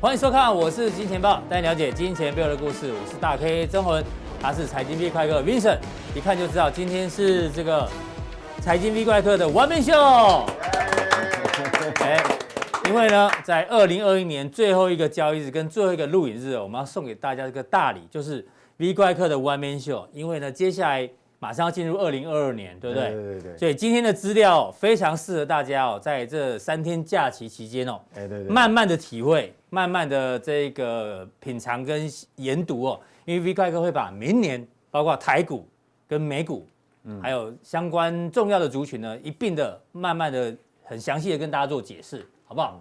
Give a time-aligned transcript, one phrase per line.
[0.00, 2.90] 欢迎收看，我是金钱豹，带你了解金钱背后的故事。
[2.90, 4.02] 我是大 K 曾文，
[4.40, 5.76] 他是财经 V 怪客 Vincent，
[6.14, 7.86] 一看就知道今天是这个
[8.62, 10.46] 财经 V 怪客的 One Man Show。
[12.00, 12.18] 哎，
[12.86, 18.48] 因为呢，在二零二一年最后一个交易日跟最后一个录影日，我们要送给大家一个大礼，就是
[18.78, 20.06] V 怪客的 One Man Show。
[20.14, 21.10] 因为呢，接下来。
[21.42, 23.10] 马上要进入二零二二年，对不对？
[23.10, 23.56] 对对对。
[23.56, 33.00] 所以今天的资料非常适合大家哦，在这三天假期期间哦，对对对，慢慢的体会，慢慢的这个品尝跟研读哦。
[33.24, 35.66] 因为 V 怪哥会把明年包括台股
[36.06, 36.66] 跟美股，
[37.04, 40.54] 嗯，还有相关重要的族群呢，一并的慢慢的
[40.84, 42.78] 很详细的跟大家做解释，好不好？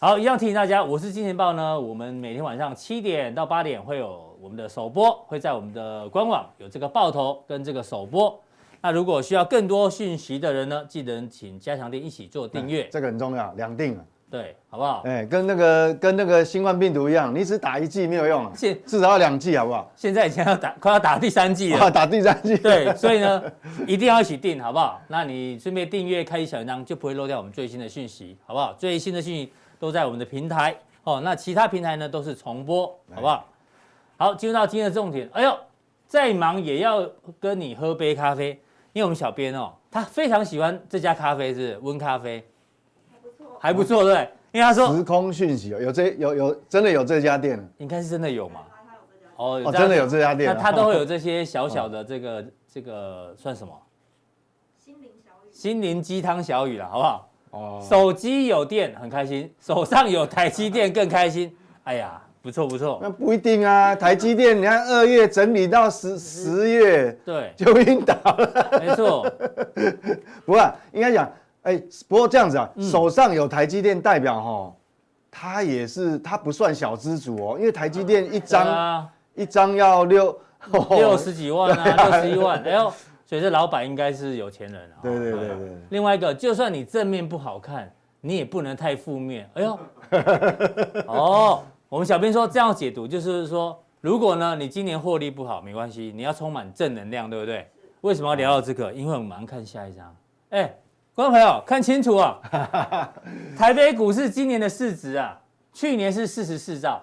[0.00, 4.25] 好，一样提醒大家，我是金钱豹呢，我们每天晚上七点到八点会有。
[4.46, 8.40] 我们的首播会在我们的官网有这个爆头跟这个首播。
[8.80, 13.98] 那如果需要更多讯息的人呢，记得请加强店一起做订阅，这个很重要，两订
[14.30, 15.02] 对，好不好？
[15.04, 19.90] 哎，跟那个跟那个新冠病毒一样，你只打一剂没有用啊，现至少要两剂，好不好？
[19.96, 22.56] 现在已经要打，快要打第三剂了， 打第三剂。
[22.62, 23.42] 对，所以呢，
[23.84, 25.02] 一定要一起订，好不好？
[25.08, 28.72] 那你顺便订阅，开启小铃铛，就不会漏掉我们最新的讯息，好不好？
[28.74, 30.72] 最新的讯息都在我们的平台
[31.02, 33.44] 哦，那其他平台呢都是重播，好不好？
[34.18, 35.28] 好，进入到今天的重点。
[35.32, 35.58] 哎呦，
[36.06, 37.06] 再忙也要
[37.38, 38.50] 跟你喝杯咖啡，
[38.92, 42.42] 因为我们小编哦，他非常喜欢这家咖啡，是温咖啡，
[43.10, 44.28] 还不错，还不错，对。
[44.52, 48.60] 因为他说时空讯息有这有有真的有这家店，应该是真的有嘛？
[49.36, 53.78] 哦，哦，真的有这家店，那他都会有 这些小小的这个这个算什么？
[54.78, 57.28] 心灵小雨，心灵鸡汤小雨了，好不好？
[57.50, 61.54] 哦，手机有电很开心，手上有台积电更开心。
[61.84, 62.22] 哎呀。
[62.46, 63.92] 不错不错，那不一定啊。
[63.96, 68.78] 台积电，你看二月整理到十十月，对，就晕倒了。
[68.80, 69.28] 没错，
[70.46, 71.28] 不过应该讲，
[71.62, 74.72] 哎，不过这样子啊，手上有台积电代表哈，
[75.28, 80.38] 他也是他不算小资主哦，因为台积电一张啊一张要六
[80.90, 82.92] 六十几万啊， 六十一万，哎呦，
[83.24, 85.02] 所以这老板应该是有钱人啊。
[85.02, 85.76] 对对对对。
[85.90, 89.50] 另外一个，就算你正面不好看，你也不能太负面。
[89.54, 89.78] 哎呦，
[91.08, 91.64] 哦。
[91.88, 97.68] 我们小编说这样解读，就是说，如果呢你今年获利不好，没关系，你要充满正能量，对不对？
[98.00, 98.92] 为什么要聊到这个？
[98.92, 100.16] 因为我们马上看下一张。
[100.50, 100.76] 哎，
[101.14, 102.40] 观众朋友看清楚啊，
[103.56, 105.40] 台北股市今年的市值啊，
[105.72, 107.00] 去年是四十四兆，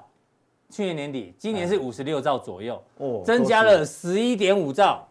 [0.69, 5.07] 去年年底，今年是五十六兆左右，哦，增加了十一点五兆，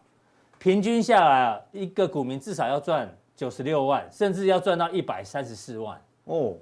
[0.59, 5.99] 平均下来啊，一个股民至少要赚九十六万，甚至要赚到一百三十四万。
[6.25, 6.53] 哦，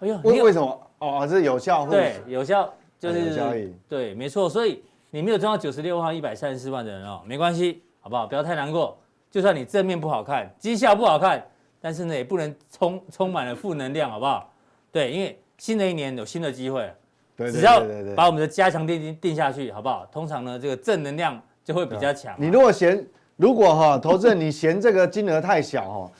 [0.00, 0.85] 哎呦，为为什么？
[0.98, 4.48] 哦，是有效，对，有效就是交易，对，没错。
[4.48, 8.26] 所以你没有赚到九十六万、一百三十四万的人哦，没关系，好不好？
[8.26, 8.96] 不要太难过。
[9.30, 11.44] 就算你正面不好看，绩效不好看，
[11.80, 14.50] 但是呢，也不能充充满了负能量，好不好？
[14.90, 16.90] 对，因为新的一年有新的机会，
[17.36, 17.82] 对，只要
[18.16, 20.06] 把我们的加强錠定下去，好不好？
[20.10, 22.34] 通常呢，这个正能量就会比较强。
[22.38, 23.06] 你如果嫌，
[23.36, 26.10] 如果哈投资人你嫌这个金额太小哈，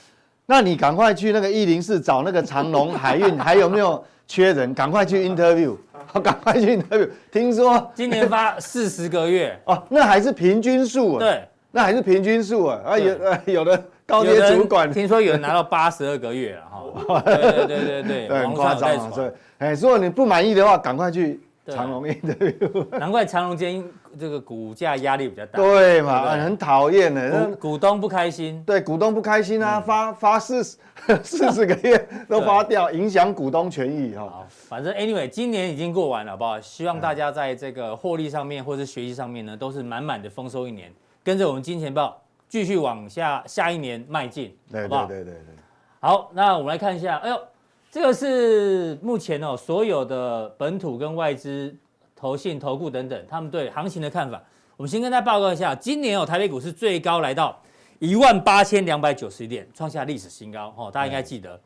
[0.45, 4.05] 那你赶快去那个一零四找那个长隆海运，还有没有？
[4.27, 5.77] 缺人，赶快去 interview，
[6.07, 7.09] 好， 赶快去 interview。
[7.31, 11.19] 听说今年发四十个月 哦，那还是平均数啊。
[11.21, 12.81] 对，那还是平均数啊。
[12.85, 17.21] 啊，有呃 有的高阶主管，听说有人拿到八十二个月了哈。
[17.25, 19.31] 对对对对对，很夸张啊。
[19.59, 21.41] 哎，如果你不满意的话，赶快去。
[21.69, 23.85] 长隆 interview，难怪长隆今天
[24.19, 25.59] 这个股价压力比较大。
[25.59, 28.63] 对嘛，很讨厌的，股东不开心。
[28.67, 30.77] 对，股东不开心啊，发发四十
[31.23, 34.23] 四十个月都发掉，影响股东权益哈。
[34.23, 36.61] 好，反正 anyway，今年已经过完了，好不好？
[36.61, 45.07] 希望大家在这个获利上面或者学习上面呢，都是满满的丰收一年，跟着我们金钱豹继续往下下一年迈进，好不好？
[45.07, 45.55] 对对对对。
[46.01, 47.41] 好，那我们来看一下，哎呦。
[47.89, 51.75] 这个是目前哦，所有的本土跟外资
[52.17, 54.43] 投信、投顾等等，他们对行情的看法。
[54.77, 57.57] 我们先跟大家报告一下，今年哦，台北股市最高来到
[57.99, 60.91] 一万八千两百九十一点，创下历史新高哦。
[60.91, 61.61] 大家应该记得，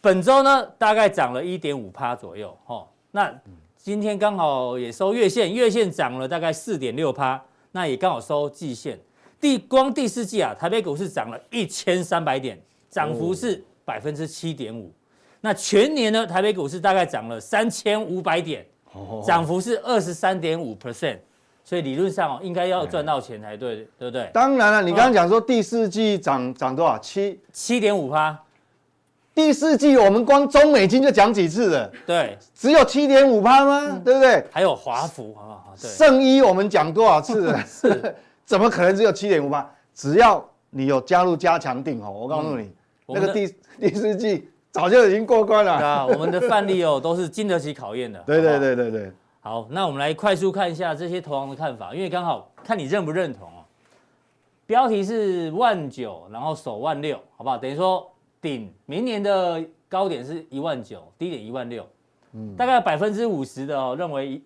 [0.00, 2.86] 本周呢大概涨了一点五趴左右哦。
[3.10, 3.32] 那
[3.76, 7.42] 今天刚好也收月线，月线涨了大概四点六趴，
[7.72, 8.98] 那也刚好收季线。
[9.40, 12.60] 第光第四季啊，台北股市涨了一千三百点，
[12.90, 14.92] 涨幅是百分之七点五。
[15.40, 18.66] 那全年呢，台北股市大概涨了三千五百点，
[19.26, 21.18] 涨幅是二十三点五 percent，
[21.64, 24.30] 所以理论上哦，应该要赚到钱才对，对不对？
[24.32, 26.98] 当然了，你刚刚讲说第四季涨涨多少？
[26.98, 28.38] 七七点五趴。
[29.32, 31.90] 第四季我们光中美金就讲几次了？
[32.04, 34.00] 对，只有七点五趴吗？
[34.04, 34.44] 对不对？
[34.50, 35.74] 还有华孚，好不好？
[35.80, 35.88] 对。
[35.88, 37.64] 圣衣我们讲多少次了？
[37.64, 38.14] 是，
[38.44, 39.70] 怎么可能只有七点五趴？
[39.94, 42.70] 只要你有加入加强定哦，我告诉你，
[43.06, 44.48] 那个第 第四季。
[44.72, 45.72] 早就已经过关了。
[45.72, 48.20] 啊，我们的范例哦，都是经得起考验的。
[48.26, 49.12] 对对对对对。
[49.40, 53.64] 好，那我们来快速看一下这些投行的看法，因为刚好看你认不认同哦。
[54.66, 57.58] 标题是万九，然后手万六，好不好？
[57.58, 58.08] 等于说
[58.40, 61.84] 顶明年的高点是一万九，低点一万六。
[62.32, 64.40] 嗯，大概百分之五十的哦认为，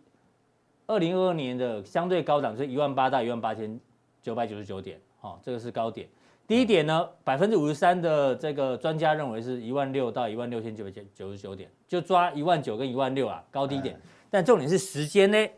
[0.87, 3.79] 二零二二年的相对高档是一万八到一万八千
[4.23, 6.09] 九百九十九点，哦，这个是高点。
[6.46, 13.99] 低点呢，百分之五十三的这个专家认为是一万六到一万六千九百九十九点，就抓一万九跟一万六啊，高低点。
[14.31, 15.49] 但重点是时间呢，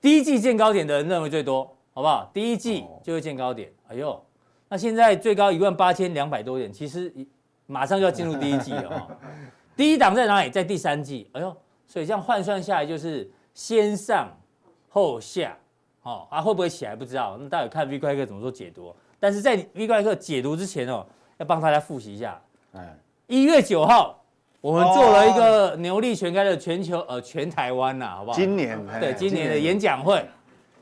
[0.00, 2.30] 第一季见高点的人认为最多，好不好？
[2.32, 3.72] 第一季就会见高点。
[3.88, 4.24] 哎呦，
[4.68, 7.12] 那现在最高一万八千两百多点，其实
[7.66, 9.16] 马上就要进入第一季了哦。
[9.76, 10.50] 第一 档在哪里？
[10.50, 11.28] 在第三季。
[11.32, 11.56] 哎呦，
[11.88, 14.28] 所以这样换算下来就是先上
[14.88, 15.58] 后下，
[16.02, 17.36] 哦啊，会不会起来不知道。
[17.40, 18.94] 那待会看 V 怪客怎么做解读。
[19.24, 21.02] 但是在 V 怪客解读之前哦，
[21.38, 22.38] 要帮大家复习一下。
[22.74, 22.94] 哎，
[23.26, 24.22] 一月九号，
[24.60, 28.36] 我们做了一个牛力全开的全球呃全台湾呐，好不好？
[28.36, 30.22] 今年对今年的演讲会，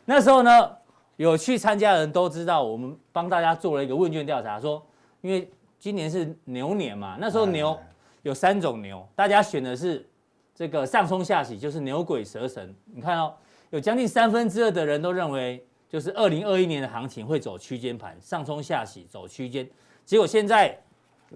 [0.06, 0.72] 那时候呢，
[1.18, 4.84] 有去参加的人都知道，我们帮大家做了一个问卷调查，说
[5.20, 5.48] 因为
[5.78, 7.78] 今年是牛年嘛，那时候牛
[8.22, 10.04] 有三种牛，大家选的是
[10.52, 12.74] 这个上冲下洗，就是牛鬼蛇神。
[12.92, 13.32] 你看哦，
[13.70, 15.64] 有将近三分之二的人都认为。
[15.92, 19.68] 就是二零二一年的行情会走区间盘，上冲下洗走区间，
[20.06, 20.74] 结果现在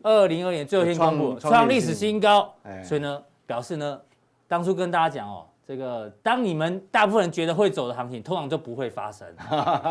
[0.03, 2.51] 二零二年最后一天公布创历史新高，
[2.83, 4.01] 所以呢表示呢，
[4.49, 9.29] 当初跟大家讲哦，这个当你们大部分人觉得会走的行情，通常就不会发生，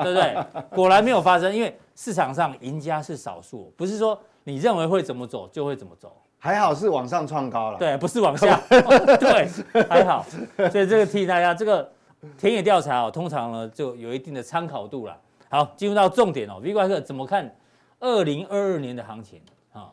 [0.02, 0.36] 对不对？
[0.76, 9.48] 果然没有发生，因为市场上赢家是少数，不是说你认为会怎么走就会怎么走，还好是往上创高了，对，不是往下， 对，
[9.88, 10.26] 还好，
[10.72, 11.88] 所以这个提大家这个。
[12.38, 15.18] 田野调查哦，通常呢就有一定的参考度了。
[15.48, 17.50] 好，进入到重点哦，V 怪客怎么看
[18.00, 19.40] 二零二二年的行情
[19.72, 19.90] 啊？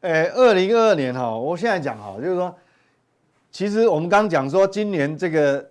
[0.00, 2.54] 诶，二零二二年哈，我现在讲哈，就是说，
[3.50, 5.66] 其实我们刚刚讲说今年这个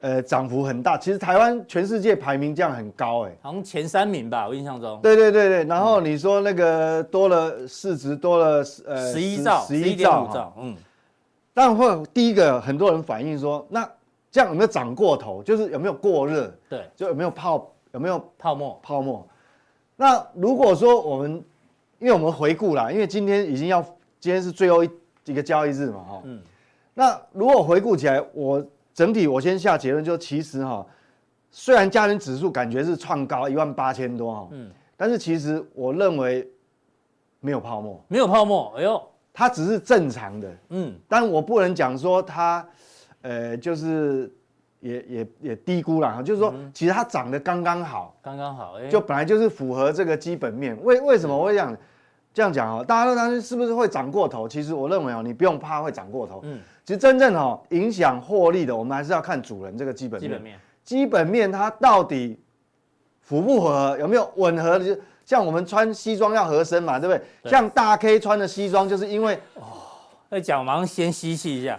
[0.00, 5.00] 呃涨幅很大，其实台湾全世界排名这样很高哎，好像前三名吧，我印象中。
[5.02, 10.76] 对对对对，然后你说那个多了市值多了呃十一兆，十一兆哈，嗯，
[11.54, 13.88] 但会第一个很多人反映说那。
[14.36, 15.42] 这样有没有涨过头？
[15.42, 16.54] 就是有没有过热？
[16.68, 18.78] 对，就有没有泡有没有泡沫？
[18.82, 19.26] 泡沫。
[19.96, 21.42] 那如果说我们，
[21.98, 23.82] 因为我们回顾啦，因为今天已经要
[24.20, 24.90] 今天是最后一
[25.24, 26.20] 一个交易日嘛，哈。
[26.24, 26.42] 嗯。
[26.92, 28.62] 那如果回顾起来，我
[28.92, 30.86] 整体我先下结论，就其实哈，
[31.50, 36.46] 虽然加权指数感觉是创高一万八千多哈，嗯，但是其实我认为
[37.40, 38.74] 没有泡沫，没有泡沫。
[38.76, 39.02] 哎呦，
[39.32, 42.68] 它只是正常的，嗯，但我不能讲说它。
[43.26, 44.32] 呃，就是
[44.78, 50.78] 也也也低估了哈，就是说，其实它涨得刚刚好，刚刚好，就本来就是符合这个基本面。
[50.84, 51.76] 为为什么我会这样
[52.32, 52.84] 这样讲啊？
[52.84, 54.48] 大家都担心是不是会涨过头？
[54.48, 56.40] 其实我认为哦，你不用怕会涨过头。
[56.44, 60.30] 嗯，其实真正哦影响获利的，我们还是要看主人这个基本面。
[60.30, 62.38] 基本面，基本面它到底
[63.22, 63.96] 符不符合？
[63.98, 64.78] 有没有吻合？
[64.78, 67.24] 就像我们穿西装要合身嘛，对不对？
[67.42, 69.36] 对像大 K 穿的西装，就是因为。
[70.28, 71.78] 在讲，忙先吸气一下。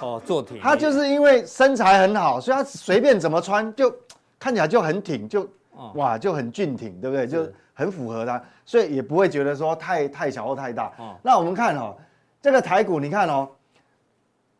[0.00, 0.60] 哦，坐挺。
[0.60, 3.94] 他就是因为身材很好，所以他随便怎么穿就
[4.38, 5.48] 看起来就很挺，就
[5.94, 7.26] 哇就很俊挺，对不对？
[7.26, 10.92] 就很符合他，所以也不会觉得说太太小或太大。
[11.22, 11.96] 那我们看哦，
[12.40, 13.48] 这个台股，你看哦，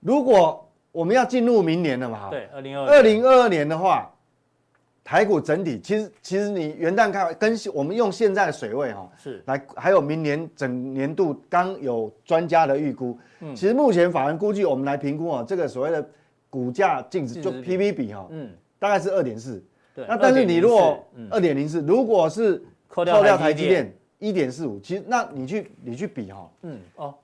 [0.00, 4.10] 如果我们要进入明年了嘛，对，二零二二零二二年的话。
[5.04, 9.42] 台股整体其实其实你元旦开跟我们用现在的水位哈是。
[9.44, 16.08] 来，还有明年整年度刚有专家的预估，嗯，其实目前法人估计我们来评估啊，这个所谓的
[16.48, 19.62] 股价净值就 P B 比哈，嗯，大概是二点四，
[19.94, 27.14] 对，那但是你如果二点零四，如果是扣掉台积电一点四五，其实那你去你去比哈，嗯哦，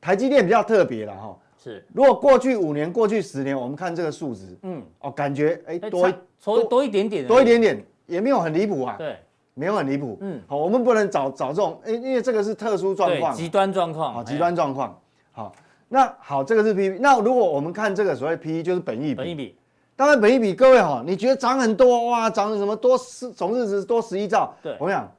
[0.00, 1.38] 台积电比较特别了哈。
[1.62, 6.08] 是，如果过去五年、过去十年，我们看这个数值，嗯，哦，感觉哎多
[6.42, 9.16] 多多一点点，多一点点也没有很离谱啊，对，
[9.54, 15.00] 没有很离谱，嗯，好，我们不能找找这种，哎，因为这个是特殊状况，极端状况，好，极端状况，
[15.32, 15.52] 好，
[15.88, 19.56] 那好，这个是 P，那如果我们看这个所谓 P E，就是本益比，本益比，
[19.96, 25.12] 当然本益比，各位哈，你觉得涨很多哇，涨什么多十总市值多十一兆，对，我想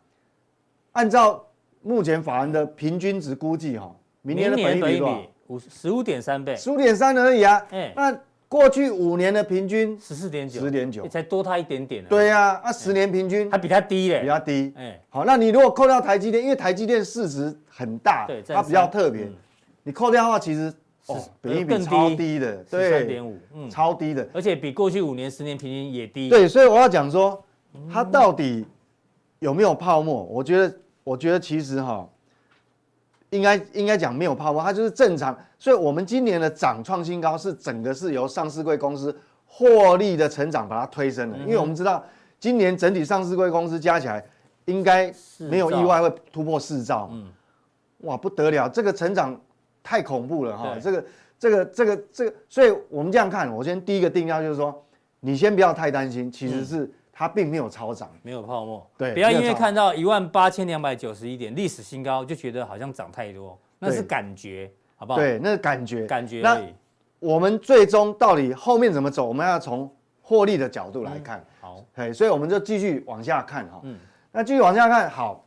[0.93, 1.45] 按照
[1.81, 5.21] 目前法人的平均值估计哈，明年的本益比多少？
[5.49, 7.59] 五十五点三倍，十五点三而已啊！
[7.71, 8.15] 哎，那
[8.47, 12.05] 过去五年的平均十四点九，十点九，才多它一点点。
[12.05, 14.71] 对呀，那十年平均还比它低嘞，比它低。
[14.75, 19.27] 哎，好，那你如果扣掉台积电，因为台积电市值很大，对，它比较特别。
[19.81, 20.71] 你扣掉的话，其实
[21.07, 26.29] 哦，比一比超低的，对，三点五，嗯，超低的，而且比过去五年、十年平均也低。
[26.29, 27.43] 对，所以我要讲说，
[27.91, 28.63] 它到底
[29.39, 30.23] 有没有泡沫？
[30.25, 32.07] 我觉得，我觉得其实哈。
[33.31, 35.37] 应该应该讲没有泡沫，它就是正常。
[35.57, 42.03] 所以我们今年的涨创新高是整个是由上市柜公司获利的成长把它推升的，因为我们知道
[42.39, 44.23] 今年整体上市柜公司加起来
[44.65, 47.27] 应该没有意外会突破四兆，嗯，
[47.99, 49.39] 哇不得了，这个成长
[49.83, 51.05] 太恐怖了哈，这个
[51.37, 54.85] 这个这个这个，所以我们这样看，我先第一个定调就是说，
[55.19, 56.89] 你先不要太担心，其实是。
[57.19, 58.89] 它并没有超涨，没有泡沫。
[58.97, 65.19] 对，不要因为看到一万八千两百九十一点历史新高，就觉得好像涨太多，那是感觉，好不好？
[65.19, 66.39] 对，那是感觉，感觉。
[66.39, 66.57] 那
[67.19, 69.25] 我们最终到底后面怎么走？
[69.25, 71.45] 我们要从获利的角度来看。
[71.59, 73.81] 好，哎，所以我们就继续往下看哈。
[73.83, 73.99] 嗯，
[74.31, 75.45] 那继续往下看，好。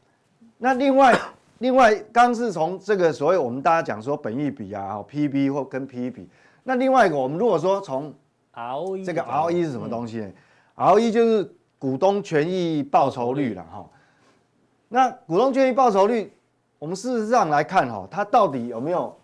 [0.58, 1.18] 那另外，
[1.60, 6.28] 另外，刚是从这个所谓我们大家讲说本益比啊，PB 或跟 PE 比。
[6.64, 8.12] 那另外一个，我们如果说从
[8.52, 10.30] ROE 这个 ROE 是什么东西呢
[10.76, 11.56] ？ROE 就是。
[11.82, 13.84] 股东权益报酬率了哈，
[14.86, 16.32] 那股东权益报酬率，
[16.78, 19.18] 我们事实上来看哈，它到底有没有，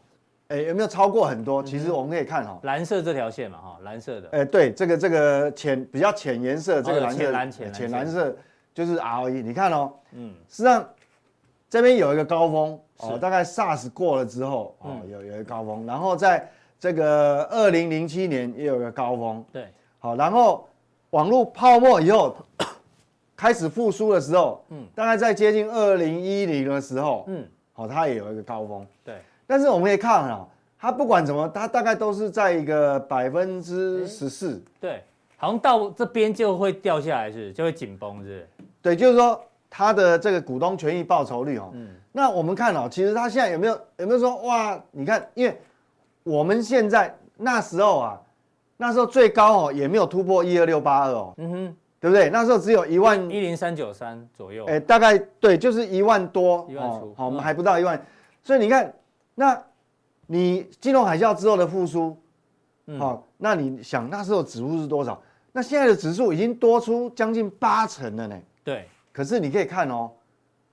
[0.49, 1.63] 哎有没有超过很多？
[1.63, 8.37] 其实我们可以看哈，蓝色这条线嘛哈，蓝色的，哎对，这个这个浅比较浅颜色这个蓝色浅蓝浅蓝色
[8.75, 10.85] 就是 ROE，你看哦，嗯，实际上
[11.71, 16.51] 这边有一个高峰哦，大概 SARS 过了之后哦，有有一个高峰，然后在
[16.81, 19.69] 这个二零零七年也有一个高峰，对，
[20.01, 20.68] 好，然后。
[21.11, 22.37] 网络泡沫以后
[23.37, 29.17] 开始复苏的时候，嗯，大概在接近二零一零的时候，嗯，好，它也有一个高峰，对。
[29.47, 30.47] 但是我们可以看啊，
[30.79, 35.03] 它不管怎么，它大概都是在一个百分之十四，对，
[35.37, 38.47] 好像到这边就会掉下来，是就会紧绷，是。
[38.83, 44.79] 对，就是说它的这个股东权益报酬率哦，嗯，那我们看哦，其实它现在有没有有没有说哇？
[44.91, 45.59] 你看，因为
[46.25, 48.21] 我们现在那时候啊。
[48.81, 52.31] 那时候最高哦，也没有突破一二六八二哦，嗯哼，对不对？
[52.31, 58.01] 那时候只有一万一零三九三左右，哎，大概对，就是一万多，一万出，好，我们还不到一万，
[58.41, 58.95] 所以你看，
[59.35, 59.61] 那
[60.29, 62.17] 你金融海啸之后的复苏，
[63.01, 65.21] 好，那你想那时候指数是多少？
[65.51, 68.39] 那现在的指数已经多出将近八成了呢。
[68.63, 70.09] 对，可是你可以看哦，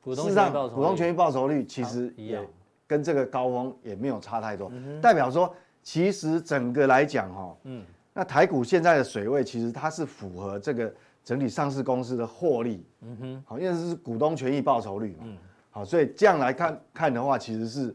[0.06, 2.40] 事实上股东权益报酬率其实也
[2.86, 4.72] 跟这个高峰也没有差太多，
[5.02, 7.84] 代表说其实整个来讲哈，嗯。
[8.18, 10.92] 那台股现在的水位，其实它是符合这个
[11.22, 15.38] 整体上市公司的获利，嗯哼，好，因为这是股东权益报酬率嘛，嗯，
[15.70, 17.94] 好，所以这样来看看的话，其实是，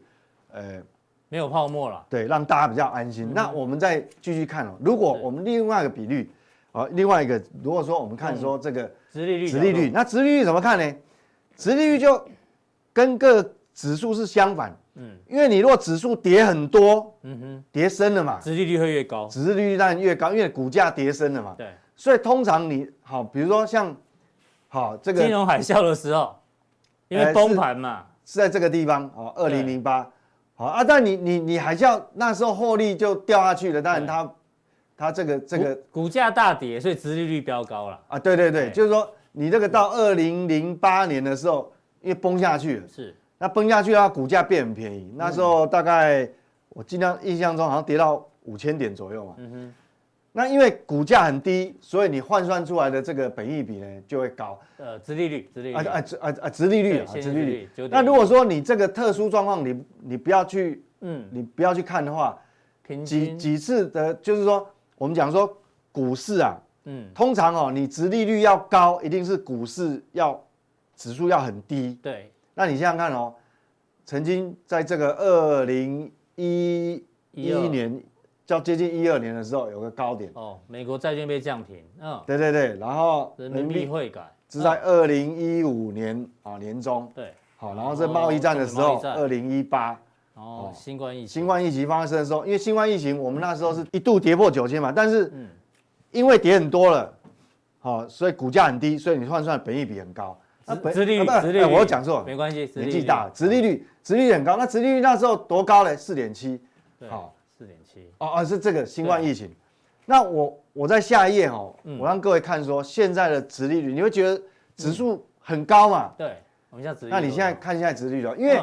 [0.53, 0.83] 呃，
[1.31, 3.33] 没有泡沫了，对，让大家比较安心。
[3.35, 6.31] 那我们再继续看哦，如果我们另外一个比率，
[6.73, 10.97] 啊，另外一个，如果说我们看说这个殖利率，殖利率，那殖利率怎么看呢？
[11.57, 12.23] 殖利率就
[12.93, 14.77] 跟各指数是相反。
[15.02, 21.54] 嗯，因为你如果指数跌很多，嗯哼，跌深了嘛，殖利率会越高，殖利率当然越高，因为股价跌深了嘛。
[21.57, 23.97] 对，所以通常你好，比如说像，
[24.69, 26.37] 好这个金融海啸的时候，
[27.09, 30.07] 因为崩盘嘛，是在这个地方哦，二零零八，
[30.54, 34.30] 好啊，但你你你海啸那时候获利就掉下去了，当然它
[34.99, 37.99] 它这个这个股价大跌，所以殖利率飙高了。
[38.07, 43.16] 啊，对对对，就是说你这个到二零零八年的时候，因为崩下去了，是。
[43.40, 45.11] 那崩下去，的话股价变很便宜。
[45.16, 46.28] 那时候大概
[46.68, 49.35] 我尽量印象中好像跌到五千点左右嘛。
[49.38, 49.75] 嗯哼。
[50.32, 54.61] 那因为股价很低，所以你换算出来的这个本益比呢就会高。
[54.76, 55.75] 呃，殖利率，殖利率。
[55.75, 56.50] 啊啊啊啊！
[56.50, 57.68] 殖利率啊，殖利率。
[57.90, 62.38] 那如果说你这个特殊状况，你你不要去，嗯，你不要去看的话，
[63.04, 64.68] 几几次的，就是说
[64.99, 65.50] 我们讲说
[65.90, 70.38] 股市啊，嗯，通常哦，你殖利率要高，一定是股市要
[70.94, 71.99] 指数要很低。
[72.02, 72.30] 对。
[72.61, 73.33] 那你想想看哦，
[74.05, 77.02] 曾经在这个二零一
[77.33, 77.99] 一年，
[78.45, 80.31] 叫接近一二年的时候，有个高点。
[80.35, 89.99] 哦，美国债券被降评，嗯，对对对，然后人民币汇改是在二零一五年啊年中，对，好，然后是贸易战的时候，二零一八，
[90.35, 95.33] 哦，新冠疫情，新冠疫情发生的时候，因为新冠疫情，我们那时候是一度跌破九千嘛，但是，
[96.11, 97.11] 因为跌很多了，
[97.79, 100.38] 好，所以股价很低，所以你换算本益比很高。
[100.93, 104.57] 殖利率，殖利率，我讲错，没关系，年纪大，殖利率，殖利率很高。
[104.57, 105.97] 那殖利率那时候多高呢？
[105.97, 106.61] 四点七，
[107.09, 108.11] 好，四点七。
[108.19, 109.50] 哦哦，是这个新冠疫情。
[110.07, 114.43] 那我我在下一页哦，我让各位看说现在的殖利率，你会觉得
[114.77, 116.12] 指数很高嘛？
[116.19, 116.37] 对，
[116.71, 117.07] 我们现在殖。
[117.07, 118.61] 那你现在看现在殖利率，因为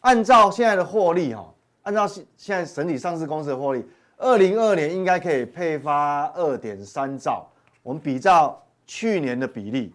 [0.00, 3.84] 按照现在的获利哈，按照现现在整体上市公司的获利，
[4.16, 7.46] 二零二二年应该可以配发二点三兆。
[7.82, 9.94] 我们比照去年的比例。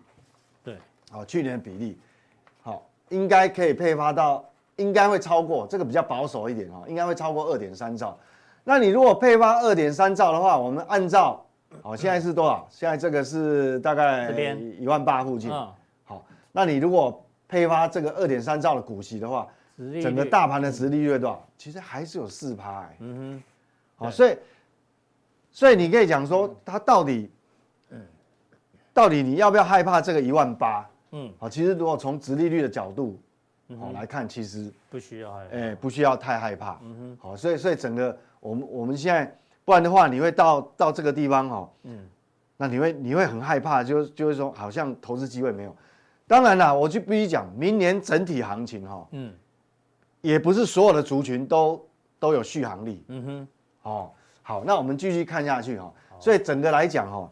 [1.11, 1.99] 好，去年的比例，
[2.63, 4.43] 好，应该可以配发到，
[4.77, 8.17] 应该会超过这个比较保守一点哦，应该会超过二点三兆。
[8.63, 11.45] 那你如果配发二点三兆的话，我们按照，
[11.81, 12.65] 好，现在是多少？
[12.71, 14.31] 现在这个是大概
[14.79, 15.51] 一万八附近。
[16.05, 19.47] 好，那你如果配发这个二点三兆的股息的话，
[20.01, 21.47] 整个大盘的殖利率多少？
[21.57, 22.97] 其实还是有四趴哎。
[22.99, 24.37] 嗯哼，好，所以
[25.51, 27.29] 所以你可以讲说，它到底，
[27.89, 27.99] 嗯，
[28.93, 30.87] 到底你要不要害怕这个一万八？
[31.11, 33.19] 嗯，好，其实如果从殖利率的角度，
[33.79, 36.79] 好来看，其实不需要害，哎，不需要太害怕。
[36.83, 42.07] 嗯哼，好，所以所以整个我们我们现在，不然的话，你会到到这个地方哈，嗯，
[42.57, 45.75] 那你会你会很害怕，就就是说好像投资机会没有。
[46.27, 49.33] 当然啦，我就必须讲，明年整体行情哈，嗯，
[50.21, 51.85] 也不是所有的族群都
[52.19, 53.03] 都有续航力。
[53.07, 53.47] 嗯哼，
[53.83, 55.93] 哦，好，那我们继续看下去哈。
[56.19, 57.31] 所以整个来讲哈。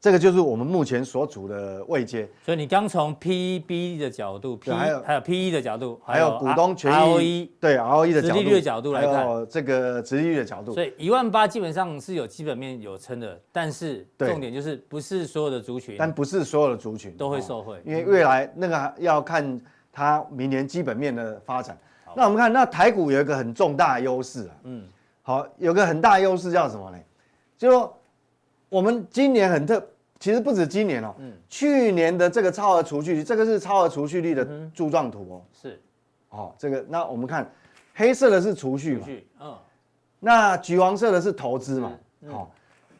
[0.00, 6.90] 这个就是我们目前所处的位阶，所以你刚从 PEB 的角度，P 还有还有 P E 的角度，还有股东权
[7.22, 19.60] 益对 R O E 的殖利率的角度来看，还有这个殖利率的角度，所以一万八基本上是有基本面有撑的，但是重点就是不是所有的族群，但不是所有的族群都会受惠，因为未来那个要看
[19.92, 21.78] 它明年基本面的发展。
[22.16, 24.88] 那我们看那台股有一个很重大的优势啊，嗯，
[25.20, 26.96] 好，有个很大的优势叫什么呢？
[27.58, 27.99] 就说
[28.70, 29.86] 我们今年很特。
[30.18, 35.80] 其实不止今年哦，嗯，去年的这个超额储蓄率，这个是超额储蓄率的柱状图哦，是，
[36.28, 37.50] 哦，这个那我们看，
[37.94, 39.06] 黑色的是储蓄嘛，
[39.40, 39.56] 嗯，
[40.18, 41.98] 那橘黄色的是投资嘛，
[42.28, 42.52] 好，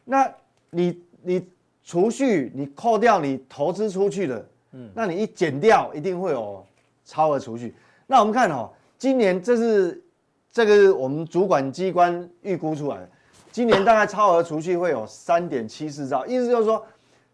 [0.03, 0.33] 那
[0.71, 1.47] 你你
[1.83, 6.65] 储蓄你扣掉你投资出去的，嗯，那你一减掉一定会有
[7.05, 7.75] 超额储蓄。
[8.07, 10.03] 那我们看哦，今年这是
[10.51, 13.09] 这个我们主管机关预估出来的，
[13.51, 16.85] 今年大概超额储蓄会有三点七四兆，意思就是说。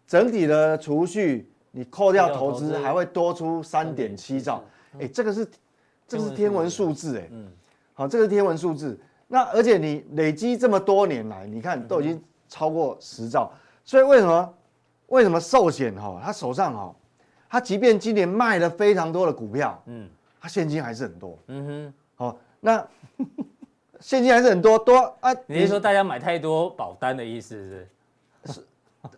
[0.07, 4.63] 整体的储蓄，你扣掉投资，还会多出三点七兆，
[4.97, 5.45] 哎，这个是，
[6.07, 7.51] 这是天文数字，哎，嗯，
[7.93, 8.97] 好，这个是天文数字。
[9.27, 13.51] 那而且你累积这么多年来，你看都已经超过十兆，
[13.83, 14.53] 所以为什么？
[15.07, 16.95] 为什么寿险哈，他手上哈，
[17.49, 20.07] 他即便今年卖了非常多的股票，嗯，
[20.39, 22.87] 他现金还是很多，嗯哼，好，那
[23.99, 25.33] 现金还是很多多啊？
[25.45, 28.53] 你是说大家买太多保单的意思是？
[28.53, 28.67] 是。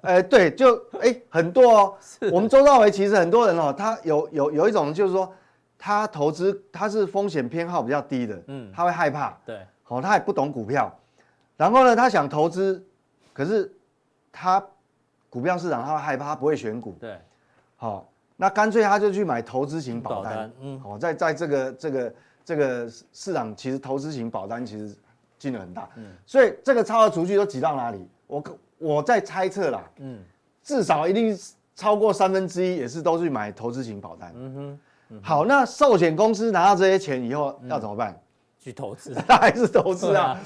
[0.02, 1.98] 哎、欸，对，就哎、欸、很多哦。
[2.00, 5.34] 是我们周道围其实很多人哦，他有有有一种就是说，
[5.78, 10.94] 他投资他是风险偏好比较低的，嗯，他会害怕，对，好，他也不懂股票，
[11.58, 12.86] 然后呢，他想投资，
[13.34, 13.74] 可是
[14.32, 14.64] 他
[15.30, 17.18] 股票市场他会害怕，他不会选股，对，
[17.78, 22.14] 好，那干脆他就去买投资型保单，嗯，好，在在这个这个
[22.50, 24.96] 这个市场，其实投资型保单其实
[25.38, 28.08] 金额很大，嗯，所以这个超额储蓄都挤到哪里？
[28.28, 28.44] 我。
[28.82, 30.24] 我在猜测啦，嗯，
[30.64, 31.38] 至少一定
[31.76, 34.32] 超过三分之一也是都去买投资型保单。
[34.34, 38.14] 嗯哼，嗯好，那寿险公司拿到这些钱以后要怎么办？
[38.14, 38.20] 嗯、
[38.58, 40.28] 去投资，那还是投资啊？
[40.28, 40.40] 啊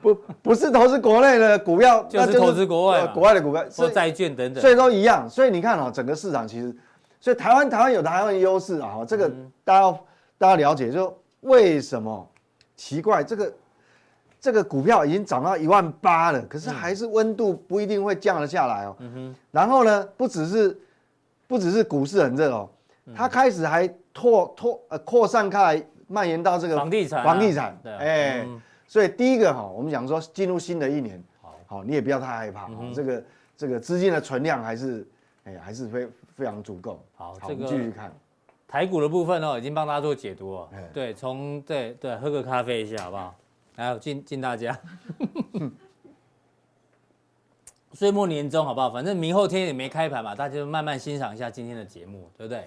[0.00, 5.28] 不，不是投资国内的股票， 就是投资国外、呃，国外的股票或债券等等，所以都一样。
[5.28, 6.72] 所以你看啊、喔，整个市场其实，
[7.20, 9.28] 所以台湾台湾有台湾的优势啊，这个
[9.64, 9.98] 大家
[10.38, 12.28] 大家了解，就为什么
[12.76, 13.52] 奇怪这个。
[14.42, 18.96] 这个股票已经涨到一万八了，可是还是温度不一定会降得下来哦。
[19.00, 19.36] 嗯哼。
[19.50, 20.80] 然后呢，不只是
[21.46, 22.66] 不只是股市很热哦，
[23.14, 27.22] 它开始还拓拓呃扩散开来，蔓延到这个房地产。
[27.22, 27.78] 房地产。
[27.82, 27.92] 对。
[27.92, 28.48] 哎，
[28.86, 32.66] 所以第一个哈，我们讲说进入新的一年，好，好，你也不要太害怕。
[32.94, 33.24] 这个
[33.58, 35.06] 这个资金的存量还是
[35.44, 37.04] 哎还是非非常足够。
[37.14, 38.10] 好，这个继续看
[38.70, 40.68] 台股的部分哦，已经帮大家做解读了。
[40.94, 43.34] 对，从对对，喝个咖啡一下好不好？
[43.74, 44.78] 还有敬敬大家，
[47.92, 48.88] 岁末年终好不好？
[48.88, 52.64] 反正明后天也没开盘嘛，大家就慢慢欣赏一下今天的节目，对不对？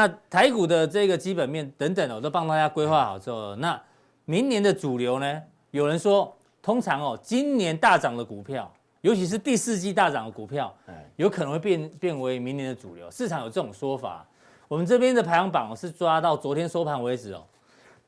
[0.00, 3.78] 那台股的这个基本面等等，我都帮大家规划好之后，那
[4.24, 5.42] 明年的主流呢？
[5.72, 10.74] 有人说，通常哦，今年大涨的股票，尤其是第四季大涨的股票，
[11.16, 13.10] 有可能会变变为明年的主流。
[13.10, 14.26] 市场有这种说法。
[14.68, 17.44] 我们这边的排行榜是抓到昨天收盘为止哦，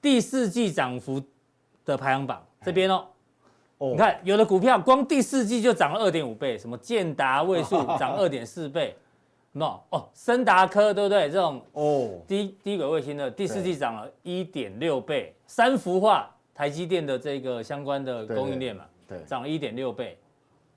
[0.00, 1.22] 第四季涨幅
[1.84, 3.04] 的排行榜这边哦，
[3.76, 8.96] 你看有的股票光第四季就涨了二点五倍，什么建达位数涨二点四倍。
[9.52, 11.30] No 哦，森达科对不对？
[11.30, 20.18] 这种哦低低轨卫星的第四季涨了一点六倍，三氟化台积电的这个相关的供应链嘛，对，涨了一点六倍，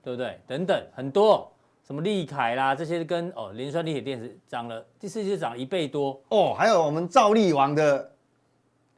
[0.02, 0.38] 对不对？
[0.46, 1.50] 等等很多，
[1.86, 8.10] 什么利凯啦这些跟哦磷酸锂铁电池涨了第四季涨了一倍多哦，还有我们兆力王的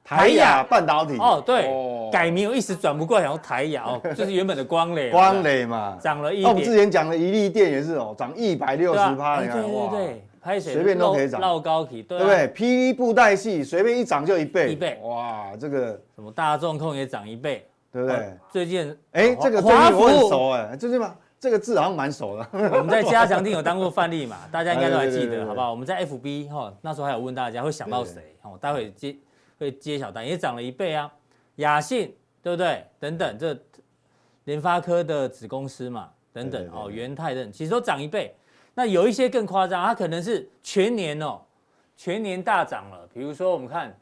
[0.09, 1.69] 台亚半导体哦，对，
[2.11, 6.43] 改名我一时转不过来，然后台亚哦， 就是原本的光磊，光磊嘛，涨了一。
[6.43, 9.93] 那我们之前讲的一立电也是哦，涨一百六十趴，你看哇，
[10.41, 18.33] 拍谁随便都可以涨，绕高体，对不对？PD 布袋戏随便一涨就一倍，一倍，哇，这个什么大众控也涨一倍，对不对？
[18.51, 21.15] 最近哎，这个最近我很熟哎，最近嘛。
[21.41, 22.45] 这个字好像蛮熟的。
[22.73, 25.71] 我们在加强定有当过范例嘛，大家应该都还记得， 好不好？
[25.71, 28.35] 我们在 FB 哈，那时候还有问大家会想到谁？
[28.43, 29.17] 哦，待会揭
[29.59, 31.13] 会接小单，也涨了一倍啊。
[31.57, 32.85] 亚信对不对？
[32.99, 33.59] 等等，这
[34.45, 38.35] 联发科的子公司嘛，等等哦，元泰等，其实都涨一倍。
[38.75, 41.41] 那有一些更夸张，它可能是全年哦，
[41.97, 43.09] 全年大涨了。
[43.13, 43.99] 比如说我们看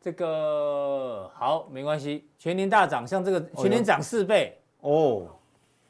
[0.00, 5.26] 这个，好，没关系，全年大涨，像这个全年涨四倍哦。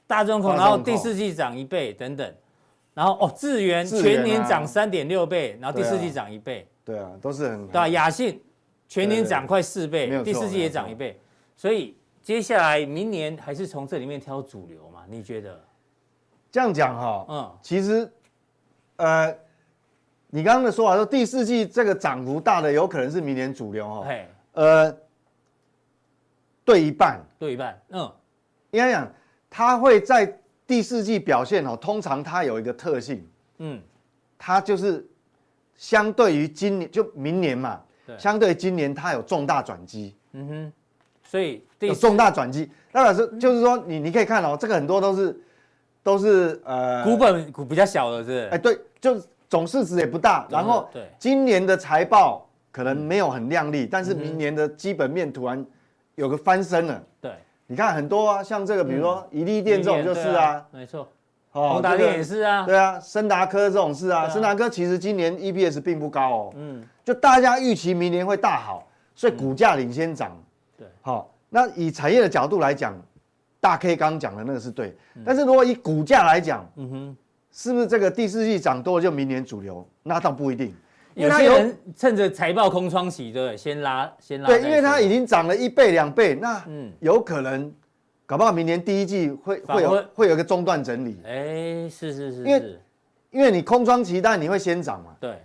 [0.06, 2.34] 大众控，然后第四季涨一倍等等，
[2.92, 7.88] 然后哦，智源全年涨三点六倍，然后第四季涨一倍，对啊，都是很对啊。
[7.88, 8.38] 雅信
[8.92, 11.18] 全年涨快四倍，第四季也涨一倍，
[11.56, 15.06] 所以接下来明年还是从这里面挑主流嘛？
[15.08, 15.58] 你觉得？
[16.50, 18.12] 这样讲哈，嗯，其实，
[18.96, 19.34] 呃，
[20.28, 24.06] 你刚刚的说法说第四季这个涨幅大的有可能是明年主流哈，
[24.52, 24.94] 呃，
[26.62, 28.12] 对一半，对一半，嗯，
[28.72, 29.10] 应该讲。
[29.48, 33.26] 它会在第四季表现哦，通常它有一个特性，
[33.56, 33.82] 嗯，
[34.36, 35.08] 它就是
[35.76, 37.82] 相对于今年就明年嘛，
[38.16, 40.72] 对，相对今年它有重大转机，嗯哼，
[41.22, 45.40] 所以有重大转机，那表示就是说你你可以看哦，这个很多都是
[46.02, 51.10] 都是呃股本股比较小的是，是，哎对，就总市值也不大，然后对。
[51.18, 55.64] 今年的财报可能没有很亮丽，但是明年的基本面突然
[56.14, 57.32] 有个翻身了，对。
[57.66, 61.08] 你看很多啊，像这个，比如说怡利电这种就是啊，没错，
[61.52, 70.36] 哦，宏达电也是啊，对啊，森达科这种事啊，森达科其实今年 EPS 并不高哦，嗯，就大家预期明年会大好，所以股价领先涨，
[70.76, 72.94] 对，好，那以产业的角度来讲，
[73.60, 77.16] 大 K 刚讲的那个是对，但是如果以股价来讲，嗯哼，
[77.52, 79.86] 是不是这个第四季涨多了就明年主流？
[80.02, 80.74] 那倒不一定。
[81.14, 84.48] 有些人趁着财报空窗期，对，先拉，先拉。
[84.48, 87.70] 对，因为它已经涨了一倍两倍，那嗯，有可能，
[88.32, 91.20] 搞不好明年第一季会会有会有一个中断整理。
[91.22, 92.78] 哎，是是是，因为
[93.30, 95.14] 因为你空窗期，但你会先涨嘛。
[95.20, 95.36] 对。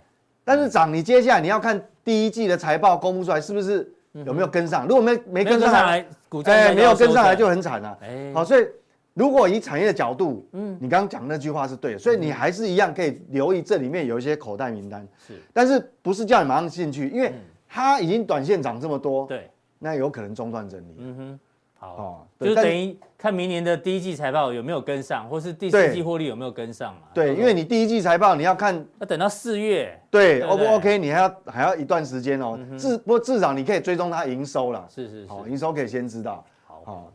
[0.42, 3.86] 但是涨，你接下来你要看第一季的财报公布出来是不是
[4.24, 4.86] 有没有跟上？
[4.86, 7.98] 如果没没跟上来，股价没有跟上来就很惨了。
[8.00, 8.66] 哎，好，所以。
[9.12, 17.34] 如果以产业的角度，嗯，你刚刚讲那句话是对的，所以你还是一样可以留意这里面有一些口袋名单，是，但是不是叫你马上进去，因为
[17.68, 21.40] 它已经短线涨这么多，对，那有可能中断整理，嗯哼，
[21.80, 27.02] 好，就等于看明年的第一季财报有没有跟上，或是第四季获利有没有跟上嘛？
[27.14, 30.98] 对，因为你第一季财报你要看，要等到四月，对，O 不 OK？
[30.98, 37.12] 你还要还要一段时间哦，至不过至少你可以追踪它营收了，是是是，好，营收可以先知道，好。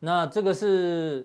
[0.00, 1.24] 那这个是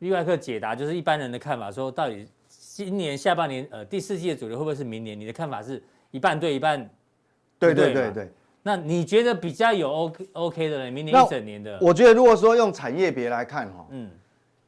[0.00, 5.18] V 怪客解答，就是一般人的看法，说到底今年下半年，呃，第四季的主流会不会是明年？
[5.18, 6.78] 你的看法是一半对一半
[7.58, 8.32] 对，对对对对。
[8.62, 10.90] 那你觉得比较有 OK OK 的呢？
[10.90, 11.78] 明年一整年的？
[11.80, 14.10] 我觉得如果说用产业别来看哈，嗯，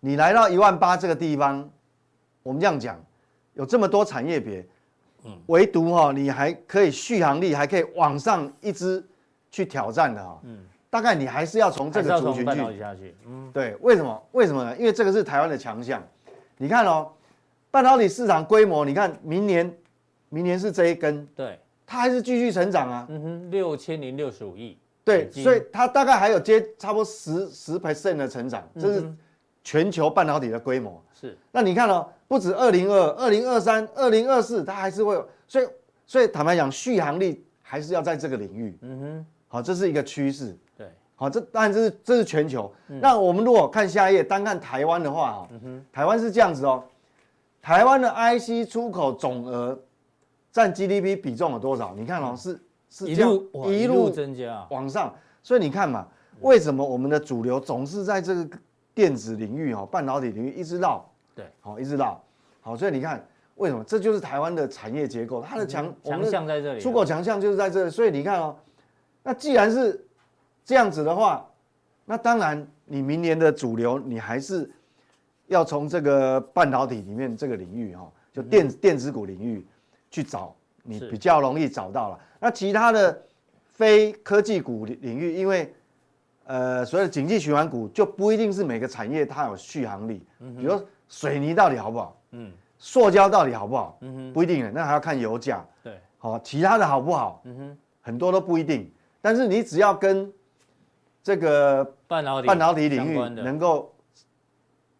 [0.00, 1.68] 你来到一万八这个地方，
[2.42, 2.98] 我们这样讲，
[3.54, 4.66] 有这么多产业别，
[5.24, 9.04] 嗯，唯独哈，你还可以续航力还可以往上一支
[9.50, 10.58] 去挑战的哈，嗯。
[10.88, 14.22] 大概你还是要从这个族群去，嗯，对，为什么？
[14.32, 14.76] 为什么呢？
[14.76, 16.06] 因为这个是台湾的强项。
[16.58, 17.10] 你看哦，
[17.70, 19.74] 半导体市场规模，你看明年，
[20.28, 29.14] 明年是这一根，对，它还是继续成长啊，嗯哼，六千零六十五亿，对，所以它大概还有接差不多十十 percent 的成长，这是
[29.62, 31.02] 全球半导体的规模。
[31.12, 35.66] 是，那你看哦，不止二零二、二零二三、二零二四，它还是会有，所以，
[36.06, 38.76] 所以坦白讲，续航力还是要在这个领域。
[38.80, 40.56] 嗯哼，好，这是一个趋势。
[40.76, 42.72] 对好，这当然这是这是全球。
[42.88, 46.82] 嗯、那我们如果看下一页，单看台湾的话，哈、嗯哼，台湾是这样子哦。
[47.60, 49.78] 台湾的 IC 出口总额
[50.52, 51.94] 占 GDP 比重有多少？
[51.96, 52.60] 你看哦，是
[52.90, 55.12] 是一路一路增加往上。
[55.42, 56.06] 所以你看嘛，
[56.40, 58.48] 为什么我们的主流总是在这个
[58.94, 61.04] 电子领域哦，半导体领域一直绕？
[61.34, 62.22] 对，好，一直绕。
[62.60, 63.82] 好，所以你看为什么？
[63.82, 67.90] 这就是台湾的产业结构，它的强强项在这里，出口强项就是在这里。
[67.90, 68.54] 所以你看哦，
[69.22, 70.06] 那既然是
[70.64, 71.44] 这样子的话，
[72.04, 74.70] 那当然，你明年的主流，你还是
[75.46, 79.66] 要从这个半导体里面这个领域哈，就电电子股领域
[80.12, 82.20] 去找，你比较容易找到了。
[82.38, 83.20] 那其他的
[83.72, 85.74] 非科技股领域，因为
[86.44, 90.24] 呃，所谓的经济循环股就不一定是每个产业它有续航力。
[90.58, 92.20] 比如水泥到底好不好？
[92.32, 93.96] 嗯，塑胶到底好不好？
[94.02, 95.64] 嗯哼，不一定的，那还要看油价。
[95.82, 97.40] 对，好，其他的好不好？
[97.44, 98.92] 嗯哼，很多都不一定。
[99.20, 100.30] 但是你只要跟
[101.22, 103.91] 这个半导体半导体领域能够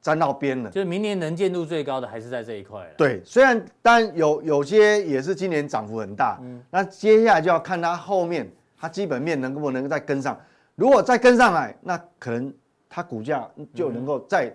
[0.02, 2.86] 沾到边了，就是明年能见度最高的还是在这一块。
[2.98, 10.38] 对，虽然当然有有些也是今年涨幅很大，嗯，那接下来就要看它后面它基本面能不能再跟上，
[10.74, 12.52] 如果再跟上来，那可能
[12.88, 14.52] 它股价就能够再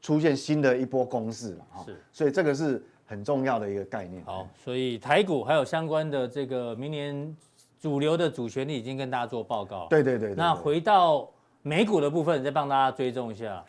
[0.00, 1.84] 出现新的一波攻势了哈。
[1.84, 4.24] 是，所以这个是很重要的一个概念。
[4.24, 7.36] 好，所以台股还有相关的这个明年。
[7.80, 9.86] 主流的主旋律已经跟大家做报告。
[9.90, 10.34] 对对对，对。
[10.36, 11.28] 那回到
[11.60, 13.62] 美股的部分，再帮大家追踪一下。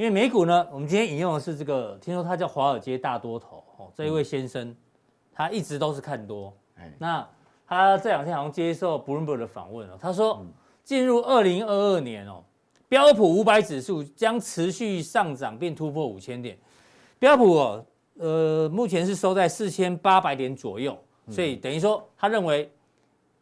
[0.00, 4.74] 因为美股呢，我们今天引用的是这个，听说他叫华尔街大多头哦，这一位先生，
[5.30, 6.50] 他一直都是看多。
[6.96, 7.28] 那
[7.66, 10.42] 他这两天好像接受 Bloomberg 的访问哦，他说
[10.82, 12.42] 进入二零二二年哦，
[12.88, 16.56] 标普五百指数将持续上涨并突破五千点。
[17.18, 17.84] 标普哦，
[18.16, 20.96] 呃，目前是收在四千八百点左右，
[21.28, 22.72] 所以等于说他认为。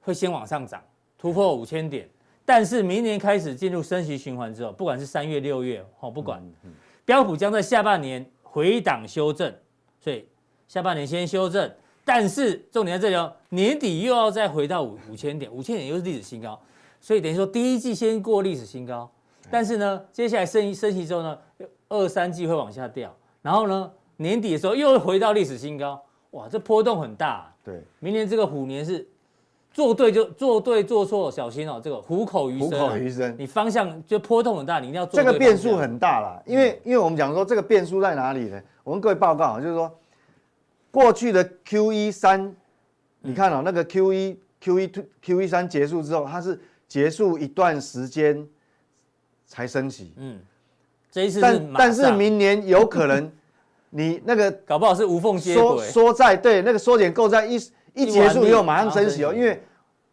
[0.01, 0.83] 会先往上涨，
[1.18, 2.09] 突破五千点，
[2.48, 6.42] 但是明年开始进入升息循环之后，不管是三月、六月，哦，不管，
[7.04, 9.54] 标普将在下半年回档修正，
[10.00, 10.26] 所以
[10.66, 11.70] 下半年先修正，
[12.06, 16.58] 但是重点在这里哦，年底又要再回到五五千点，五千点又是历史新高，
[17.02, 19.11] 所以等于说第一季先过历史新高，
[19.50, 21.38] 但是呢，接下来升升息之后呢，
[21.90, 29.06] 二三季会往下掉，然后呢，年底的时候又会回到历史新高，哇，这波动很大，对，明年这个虎年是。
[29.79, 31.81] 做对就做对，做错小心哦。
[31.81, 35.23] 这个虎口余生，虎口余生，你方向就波动很大，你一定要做。
[35.23, 38.61] 这个变数很大啦，因为因为我们讲说这个变数在哪里呢？
[38.83, 39.97] 我跟各位报告啊，就是说
[40.91, 42.53] 过去的 Q E 三，
[43.21, 48.45] 你看哦，那个 Q E Q E two Q E 三结束之后，它是结束一段时间
[49.47, 50.12] 才升息。
[50.17, 50.41] 嗯，
[51.09, 53.31] 这一次但但是明年有可能
[53.91, 57.55] 你那个搞不好是无缝接轨，缩在对那个缩减购债一
[57.95, 59.62] 一结束以后马上升息哦，因为。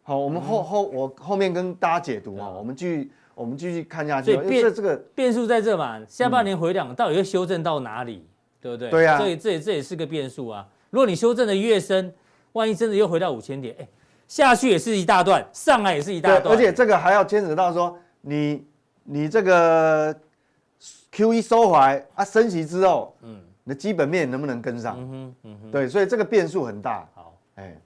[0.06, 4.34] 好，我们后后我后面跟大家解读啊，我们继续我们继续看下去。
[4.34, 8.24] 所以变这个变数在这嘛，下半年回档到底会修正到哪里，
[8.60, 8.88] 对不对？
[8.88, 10.64] 对呀，所以这也这也是个变数啊。
[10.90, 12.14] 如果你修正的越深，
[12.52, 13.88] 万一真的又回到五千点，哎，
[14.28, 16.54] 下去也是一大段，上来也是一大段。
[16.54, 18.64] 而且这个还要牵扯到说，你
[19.02, 20.14] 你这个
[21.10, 24.96] QE 收回来啊，升息之后，嗯，你的基本面能不能跟上？
[25.00, 27.08] 嗯哼，嗯哼，对，所以这个变数很大。
[27.12, 27.76] 好，哎。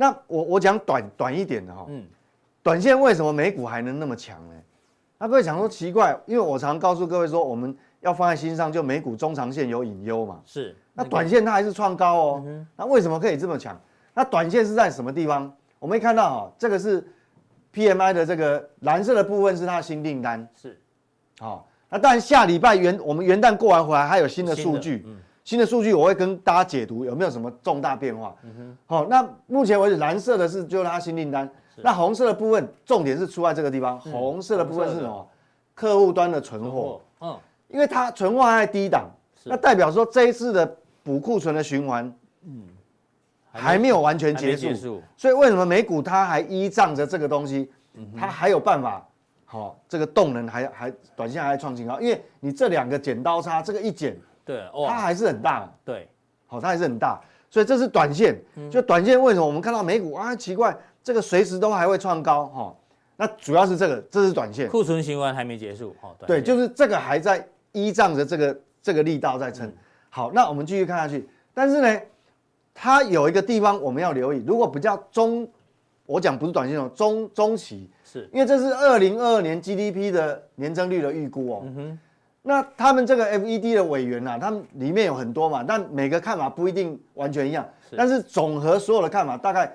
[0.00, 2.04] 那我我讲短短一点的哈，嗯，
[2.62, 4.54] 短线为什么美股还能那么强呢？
[5.18, 10.40] 那各位想说奇怪，因为我常告诉各位说，我们要放在心上，就美股中长线有隐忧嘛。
[10.44, 12.44] 是，那短线它还是创高哦。
[12.76, 13.76] 那为什么可以这么强？
[14.14, 15.52] 那短线是在什么地方？
[15.80, 17.04] 我们看到哈，这个是
[17.74, 20.48] PMI 的这个蓝色的部分是它的新订单。
[20.54, 20.80] 是，
[21.40, 25.04] 好，那当然下礼拜元我们元旦过完回来还有新的数据。
[25.48, 28.36] 新的数据我会跟大家解读有没有什么重大变化。
[28.84, 33.98] 好，那目前为止蓝色的是就是它新订单，那红色的部分重点是出在这个地方。
[33.98, 35.26] 红色的部分是什么？
[35.74, 37.00] 客户端的存货。
[37.22, 37.34] 嗯。
[37.68, 39.08] 因为它存货还在低档，
[39.44, 42.64] 那代表说这一次的补库存的循环，嗯，
[43.50, 45.00] 还没有完全结束。
[45.16, 47.70] 所以为什么美股它还依仗着这个东西，
[48.14, 49.08] 它还有办法，
[49.46, 54.14] 好，这个动能还还短线还创新高，因为你这两个剪刀差，这个一剪。
[54.48, 55.70] 对，它还是很大。
[55.84, 56.08] 对，
[56.46, 58.34] 好，它还是很大，所以这是短线。
[58.70, 60.34] 就短线为什么我们看到美股啊？
[60.34, 62.74] 奇怪，这个随时都还会创高哈。
[63.18, 64.66] 那主要是这个，这是短线。
[64.70, 65.94] 库存循环还没结束。
[66.00, 69.70] 好，对，就是这个还在依仗着这个这个力道在撑。
[70.08, 71.28] 好，那我们继续看下去。
[71.52, 72.00] 但是呢，
[72.72, 74.42] 它有一个地方我们要留意。
[74.46, 75.46] 如果比较中，
[76.06, 81.60] 我讲不是短线哦，中中期，是因为这是二零二二年 GDP 的年增率的预估哦。
[81.64, 81.98] 嗯哼。
[82.48, 87.62] 那他们这个 FED 的委员啊，他们里面有很多嘛，但每个看法不一定完全一样。
[87.90, 89.70] 是但是总和所有的看法，大概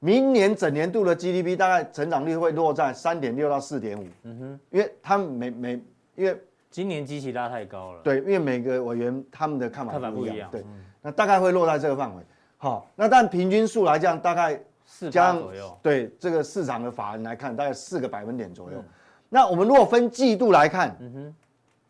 [0.00, 4.04] 明年整年度的 GDP 大概成长率会落在三点六到四点五。
[4.24, 5.80] 嗯哼，因为他们每每
[6.16, 6.36] 因为
[6.72, 8.00] 今年基期拉太高了。
[8.02, 10.34] 对，因为每个委员他们的看法不一样。
[10.34, 12.22] 一样对，嗯、那大概会落在这个范围。
[12.56, 15.78] 好，那但平均数来讲，大概四左右。
[15.80, 18.78] 对，这个市场的法人来看，大概四个百分点左右。
[18.78, 18.84] 嗯、
[19.28, 21.34] 那我们如果分季度来看，嗯哼。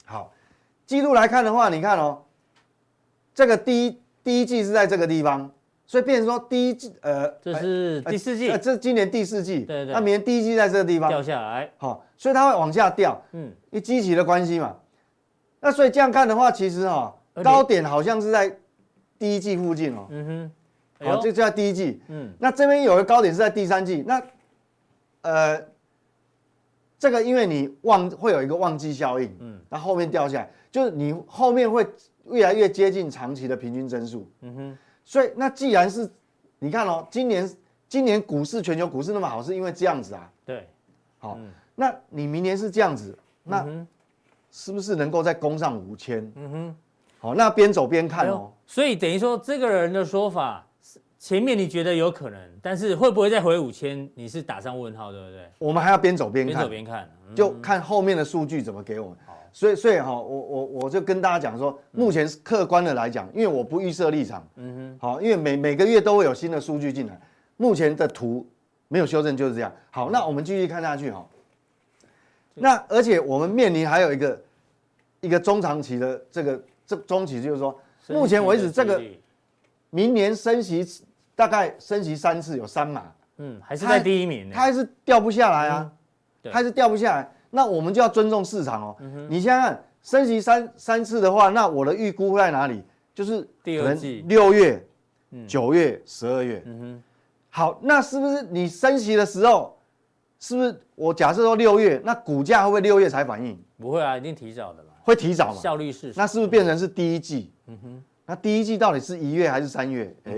[0.09, 0.33] 好，
[0.87, 2.23] 季度来看的话，你看哦，
[3.35, 5.51] 这个第一第一季是在这个地方，
[5.87, 11.11] 所以变成说第一季呃，这是第四季，呃，这今年第四季，对对，那明年第一季在这个地方。
[11.11, 14.75] 掉下来，好，所以它会往下掉，嗯，因为基期的关系嘛，
[15.61, 18.51] 那所以这样看的话，其实哈，高点好像是在
[19.19, 20.51] 第一季附近哦，嗯
[20.99, 24.23] 哼，好，这就在第一季，嗯，那这边有个高点是在第三季，那
[25.21, 25.63] 呃。
[26.99, 31.87] 这个因为你旺会有一个旺季效应，嗯，那后面掉下来，就是你后面会
[32.31, 36.11] 越来越接近长期的平均增速，嗯哼，所以那既然是，
[36.59, 37.49] 你看哦，今年
[37.89, 40.31] 今年股市全球股市那么好，是因为这样子啊。
[40.45, 40.69] 对，
[41.19, 43.67] 好，嗯、那你明年是这样子，那
[44.51, 46.31] 是不是能够再攻上五千？
[46.35, 46.77] 嗯哼，
[47.21, 48.53] 好，那边走边看哦。
[48.67, 50.67] 所以等于说，这个人的说法，
[51.19, 54.09] 前面你觉得有可能，但是会不会再回五千？
[54.15, 55.51] 你是打上问号，对不对？
[55.59, 59.17] 我们还要边走边看，边走边看，嗯、就看后面的数据怎么给我们。
[59.27, 67.21] 好所以，所以哈，我我我就跟大家讲说，目前客观的来讲，因为我不预设立场，嗯哼，好，因为每每个月都会有新的数据进来，
[67.57, 68.47] 目前的图
[68.87, 69.73] 没有修正就是这样。
[69.91, 71.27] 好，那我们继续看下去哈。
[72.55, 74.41] 那而且我们面临还有一个
[75.21, 77.77] 一个中长期的这个这中期，就是说，
[78.09, 79.03] 目前为止这个
[79.91, 80.87] 明年升息
[81.39, 83.05] 大概升息三次，有三码，
[83.37, 85.89] 嗯，还是在第一名，它还是掉不下来啊，
[86.51, 87.31] 还是掉不下来。
[87.49, 88.97] 那我们就要尊重市场哦。
[89.29, 92.83] 你想想看，升息三三次的话，那我的预估会在哪里？
[93.15, 94.85] 就是第二季六月、
[95.47, 96.61] 九月、十二月。
[96.67, 97.03] 嗯哼。
[97.51, 99.79] 好，那是不是你升息的时候，
[100.41, 103.57] 是不是我假设说六月，那股价会不会六月才反应？
[103.79, 104.91] 不会啊，一定提早的嘛。
[105.05, 105.61] 会提早嘛？
[105.61, 106.13] 效率是。
[106.17, 107.53] 那是不是变成是第一季？
[107.69, 108.05] 嗯哼。
[108.27, 110.13] 那第一季到底是一月还是三月？
[110.25, 110.33] 哎，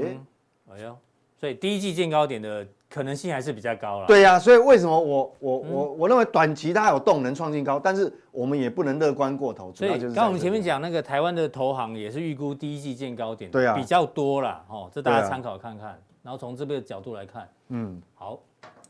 [0.74, 0.96] 哎呦，
[1.38, 2.66] 所以第一季见高点的。
[2.92, 4.06] 可能性还是比较高了。
[4.08, 9.72] 对呀、啊，所以为什么我我我我认为短期它有动能创新高，但是我们也不能乐观过头。
[9.72, 14.64] 所以刚刚我们前面讲那个台湾的投行也是预估第一季见高点，对啊，比较多啦。
[14.68, 15.96] 哦，这大家参考看看。
[16.24, 18.40] 然后从这个角度来看，嗯，好，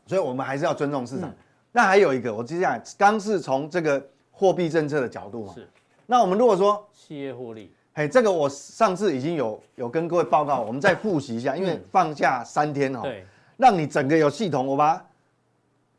[0.07, 1.31] 所以我们还是要尊重市场。
[1.71, 5.69] 那还有一个，我接下来刚是从这个货币政策的角度嘛，是。
[6.07, 13.01] 那我们如果说企业获利，哎，这个我上次已经有有跟各位报告，我们再复习一下，因为放假三天哦。
[13.03, 13.23] 对。
[13.57, 15.05] 让你整个有系统，我把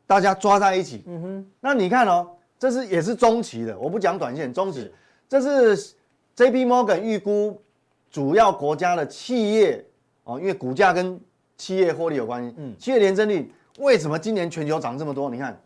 [0.05, 1.01] 大家抓在一起。
[1.07, 2.27] 嗯哼，那你看哦，
[2.59, 4.81] 这是也是中期的，我不讲短线，中期。
[4.81, 4.93] 是
[5.29, 5.93] 这是
[6.35, 6.65] J.P.
[6.65, 7.61] Morgan 预估
[8.11, 9.85] 主要国家的企业
[10.25, 11.17] 哦，因为股价跟
[11.55, 12.53] 企业获利有关系。
[12.57, 15.29] 嗯，企业年增率为什么今年全球涨这么多？
[15.29, 15.57] 你看，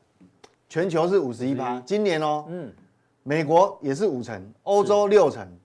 [0.69, 2.71] 全球是五十一趴，今年哦，嗯，
[3.23, 5.60] 美国也是五成，欧洲六成，嗯，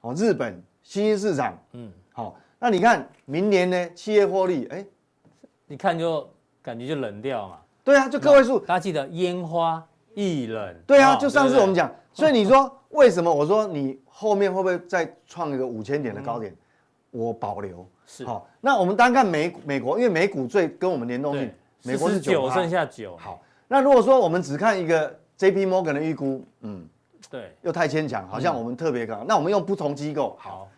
[0.00, 4.84] 哦，日本新兴市场，嗯，好，那你看明年呢，企业获利，哎。
[5.66, 6.28] 你看就
[6.60, 9.80] 感觉就冷掉嘛，对啊，就个位数，大家记得烟花
[10.14, 10.74] 易冷。
[10.84, 13.32] 对啊，就上次我们讲，所以你说为什么？
[13.32, 16.52] 我说你后面会不会再创一个五千点的高点？
[17.12, 18.48] 我保留是好。
[18.60, 21.48] 那我们单看美美国，因为美股最跟我们联动性，
[21.84, 23.16] 美国是九，剩下九。
[23.16, 25.66] 好，那如果说我们只看一个 J.P.
[25.66, 26.84] Morgan 的预估，嗯，
[27.30, 29.24] 对，又太牵强，好像我们特别高。
[29.26, 30.68] 那我们用不同机构，好，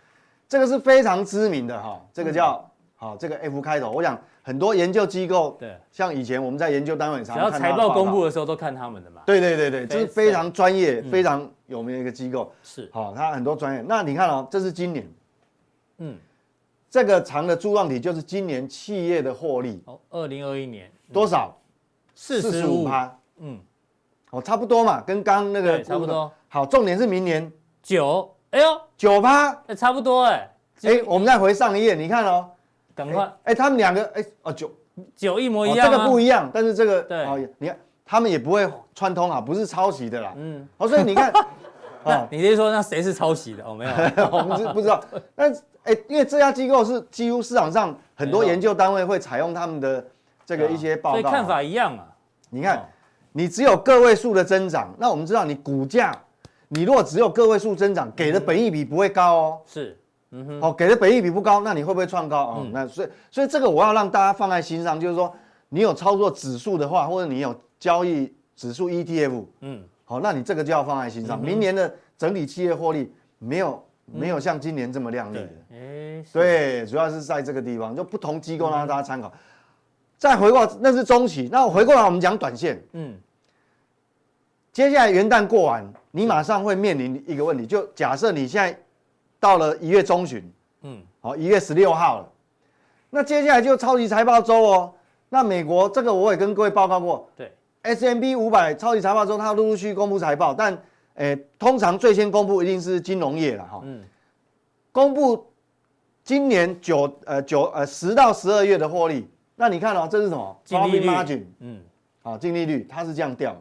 [0.49, 4.21] 这个是非常知名的哈，这个叫好，这个 F 开头，我想。
[4.45, 9.23] 很多研究机构，对，像以前我们在研究单位上，只要财报公布的时候都看他们的嘛。
[9.25, 12.53] 对对对对，这是非常专业、非常有名的一个机构。
[12.65, 13.85] 是，好，它很多专业。
[13.87, 15.09] 那你看哦，这是今年，
[15.99, 16.19] 嗯，
[16.91, 19.81] 这个长的柱状体就是今年企业的获利。
[19.87, 21.57] 哦，二零二一年多少？
[22.17, 23.17] 四十五趴。
[23.37, 23.61] 嗯，
[24.33, 26.31] 哦，差不多嘛，跟刚那个差不多。
[26.49, 27.51] 好，重点是明年。
[27.83, 30.49] 九，哎呦，九趴，哎，差不多哎。
[30.83, 32.49] 哎，我们再回上一页，你看哦。
[32.95, 33.31] 赶快！
[33.45, 34.71] 哎，他们两个，哎，哦，九。
[35.17, 41.33] 九一模一样，这个不一样，但是这个，对，哦，你看，他们也不会串通啊，不是抄袭的啦，嗯，哦，所以你看，
[42.05, 43.65] 哦，你是说那谁是抄袭的？
[43.65, 43.91] 哦，没有，
[44.31, 45.03] 我们是不知道，
[45.35, 45.51] 但，
[45.85, 50.05] 哎，因为这家机构是几乎市场上很多研究单位会采用他们的
[50.45, 52.07] 这个一些报告，所以看法一样啊。
[52.51, 52.87] 你看，
[53.33, 56.17] 你只有个位数的增长，那我们知道你股价，
[56.69, 59.99] 你如果只有个位数增长，给的本益比不会高哦，是。
[60.35, 62.57] 嗯哼，哦，给的本益比不高，那你会不会创高啊？
[62.57, 65.31] 哦嗯、那所以，所以这个我要让大家放在心上，就是说，
[65.69, 71.39] 你有操作指数的话，或者你有交易指数 ETF，嗯，好，那你这个就要放在心上。
[71.39, 79.31] 嗯、明年的整体企业获利没有没有像今年这么亮丽的，哎、嗯，对，主要是在这个地方，就不同机构让大家参考。
[80.23, 83.15] 嗯、再回过，那是中期，那我回过来我们讲短线，嗯，
[84.73, 88.79] 接下来元旦过完，你马上会面临一个问题，就假设你现在。
[89.43, 90.41] 到了一月中旬，
[90.83, 92.29] 嗯，好，一月十六号了，
[93.11, 94.95] 那接下来就超级财报周哦。
[95.31, 97.53] 那美国这个我也跟各位报告过，对
[97.83, 100.81] ，S&P 五百超级财报周，它陆陆续续公布财报，但，
[101.15, 104.01] 诶，通常最先公布一定是金融业了哈，嗯，
[104.93, 105.45] 公布
[106.23, 110.61] 今年九呃九呃十到十二月的获利，那你看哦，这是什么？
[110.65, 111.81] 净利率，margin，嗯，
[112.23, 113.61] 好，净利率它是这样掉，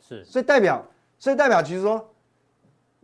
[0.00, 0.84] 是，所以代表，
[1.18, 2.08] 所以代表其实说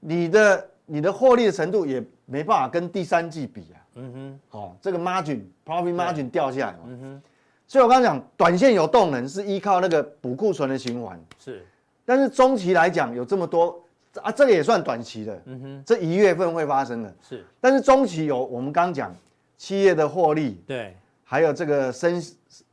[0.01, 0.69] 你的。
[0.85, 3.79] 你的获利的程度也没办法跟第三季比啊。
[3.95, 6.81] 嗯哼，好，这个 margin profit margin 掉下来嘛。
[6.87, 7.23] 嗯哼，
[7.69, 11.19] 所以我刚刚讲，短线有动能是依靠那个补库存的循环。
[11.39, 11.65] 是，
[12.05, 13.81] 但是中期来讲有这么多
[14.21, 15.41] 啊，这个也算短期的。
[15.47, 17.15] 嗯哼，这一月份会发生的。
[17.27, 19.15] 是，但是中期有我们刚讲
[19.57, 20.61] 企业的获利。
[20.67, 20.95] 对，
[21.33, 22.23] 还有这个升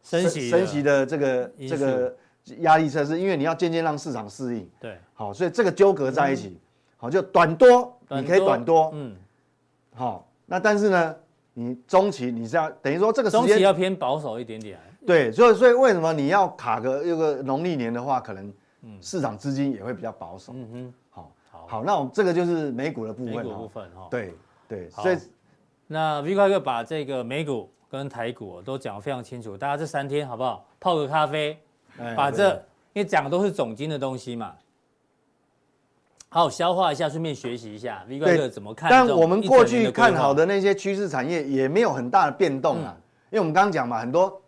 [0.04, 2.14] 升息升息的这个这个
[2.58, 4.70] 压力测试，因为你要渐渐让市场适应。
[4.82, 6.60] 对，好，所以这个纠葛在一起，
[6.98, 9.16] 好，就短多，你可以短多，嗯，
[9.96, 11.16] 好，那但是呢，
[11.54, 14.78] 你中期你是要等于说这个时中期间要偏保守一点点。
[15.08, 18.54] 对，所以所以为什么你要卡个一个农历年的话，可能
[19.00, 20.52] 市场资金也会比较保守。
[20.54, 23.36] 嗯哼，好，好，好，那我们这个就是美股的部分。
[23.38, 24.10] 美股部分哈。
[24.12, 24.34] 对
[24.68, 25.18] 对，所以
[25.88, 30.66] 那 V 怪客把这个美股跟台股都讲得非常清楚，大家这三天好不好？
[30.80, 31.58] 泡个咖啡，
[31.98, 32.52] 哎把这
[32.94, 34.54] 因为讲的都是总经的东西嘛，
[36.30, 38.90] 好好消化一下，顺便学习一下 V 怪哥怎么看。
[38.90, 44.42] 但我们过去看好的的那些趋势产业也没有很大的变动啊，嗯因为我们刚刚讲嘛，很多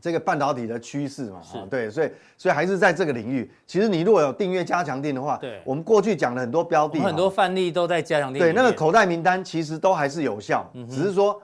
[0.00, 3.48] 这个半导体的趋势嘛，是哦对，所以所以还是在这个领域。
[3.66, 8.38] 其实你如果有订阅加强錠的话，对我们过去讲了很多标的，很多范例都在加强錠。
[8.38, 11.40] 对，那个口袋名单其实都还是有效，只是说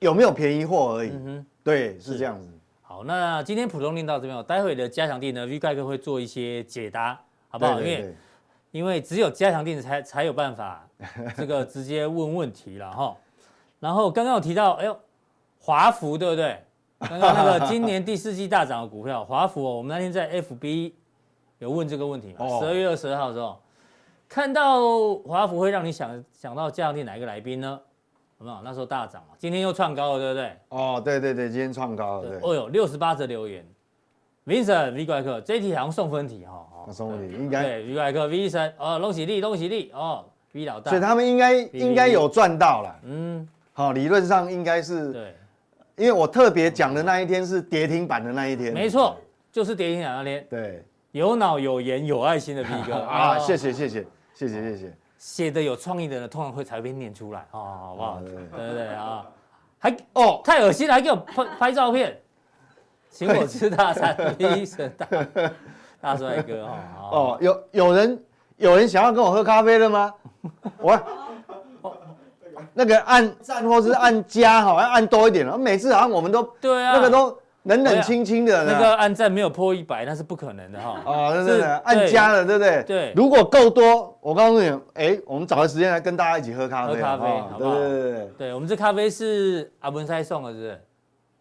[0.00, 1.12] 有没有便宜货而已。
[1.62, 2.48] 对，是这样子。
[2.82, 7.80] 好，那今天普通令到这边，待会的加强錠呢，V 盖哥会做一些解答，好不好？
[7.80, 8.14] 因为
[8.70, 10.88] 因为只有加强錠才才有办法
[11.36, 13.16] 这个直接问问题了哈。
[13.80, 14.98] 然后刚刚有提到，哎呦，
[15.58, 16.62] 华孚对不对？
[16.98, 20.92] 刚刚那个今年第四季大涨的股票，华孚哦，我们那天在 FB
[21.58, 22.46] 有问这个问题嘛？
[22.58, 23.60] 十二月二十二号的时候，
[24.28, 27.80] 看到华孚会让你想想到加强錠哪一个来宾呢？
[28.38, 28.58] 有没有？
[28.62, 30.52] 那时候大涨嘛，今天又创高了，对不对？
[30.68, 32.38] 哦，对对对，今天创高了，对。
[32.42, 33.64] 哦呦，六十八则留言
[34.46, 45.34] ，Vincent V 怪客这一题好像送分题哈，送分题应该对 V 怪客 Vincent 哦，恭喜你，恭喜你哦，V 老大，所以他们应该应该有赚到了，嗯，好，理论上应该是对。
[45.96, 49.16] 因为我特别讲的那一天是跌停板的那一天，没错，
[49.50, 50.46] 就是跌停板那天。
[50.50, 54.94] 对，有脑有颜有爱心的 V 哥 啊，谢谢谢谢谢谢谢谢。
[55.26, 58.20] 写的有创意的人，通常会才被念出来哦，好不好？
[58.20, 59.26] 对对对啊，
[59.76, 62.16] 还哦，太恶心了，还给我拍拍照片，
[63.10, 65.06] 请我吃大餐，V 神大
[66.00, 66.78] 大帅哥哦。
[67.10, 68.24] 哦，有有人
[68.56, 70.14] 有人想要跟我喝咖啡了吗？
[70.78, 70.96] 我。
[72.72, 75.58] 那个按赞或是按加好像按多一点了。
[75.58, 77.36] 每次好像我们都对啊，那个都
[77.66, 78.64] 冷冷清清的。
[78.64, 81.02] 那个按赞没有破一百，那是不可能的哈。
[81.04, 82.82] 哦，对对对，按加了，对不对？
[82.84, 83.12] 对。
[83.14, 86.94] 如果够多，我告诉你，哎，我们找个时间来跟大家一起喝咖啡。
[86.94, 87.74] 喝咖啡，好不好？
[87.74, 88.28] 对对对对。
[88.38, 90.80] 对我们这咖啡是阿文塞送的，是不是？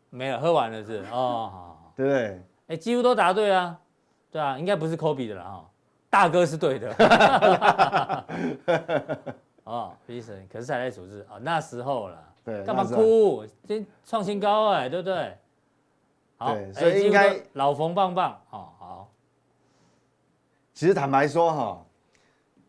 [0.10, 1.04] 没有，喝完了是。
[1.12, 1.94] 哦，好。
[1.96, 2.42] 对不对？
[2.68, 3.78] 哎，几乎都答对啊。
[4.32, 5.66] 对啊，应该不是 Kobe 的了哈。
[6.10, 6.94] 大哥是对的。
[9.64, 13.44] 哦，医生，可是才在数字啊，那时候了，对，干嘛哭？
[13.68, 15.36] 今创新高哎，对不对？
[16.38, 19.10] 好，所以应该老冯棒棒哦，好。
[20.74, 21.86] 其实坦白说哈，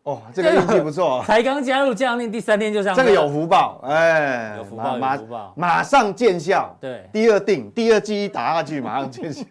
[0.03, 6.75] 哦，这个运气不错， 才刚加入加强錠第三天就上，这个有福报，哎，有福报，有福报，马上见效。
[6.79, 9.43] 对，第二定，第二季一打下去，马上见效。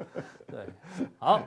[0.48, 0.60] 对，
[1.18, 1.40] 好，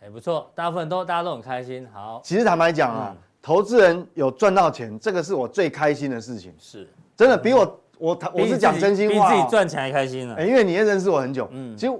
[0.00, 1.88] 哎，不错，大部分都大家都很开心。
[1.92, 3.16] 好，其实坦白讲啊。
[3.46, 6.54] 投资人有赚到钱，这个是我最开心的事情。
[6.58, 10.46] 是，真的比我我我是讲真心话，比自己赚钱还开心了。
[10.46, 11.92] 因为你也认识我很久，嗯，其实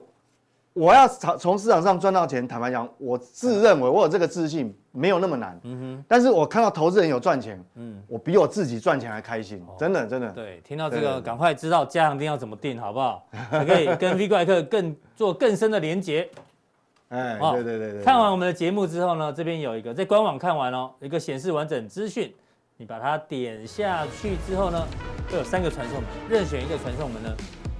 [0.72, 5.58] 我要从从市场上赚到钱，坦白讲，我自认为我有这个自信，没有那么难。
[5.62, 6.04] 嗯哼。
[6.08, 10.30] 但是我看到投资人有赚钱，嗯，我比我自己赚钱还开心，真的真的。
[10.32, 13.24] 对，听到这个，赶快知道加强定要怎么定，好不好？
[13.50, 16.28] 才可以跟 V 怪客更做更深的连结。
[17.10, 18.02] 哎，对对对对。
[18.02, 22.34] 看完我们的节目之后呢，这边有一个在官网看完哦，一个显示完整资讯，
[22.76, 24.84] 你把它点下去之后呢，
[25.30, 27.30] 会有三个传送门，任选一个传送门呢，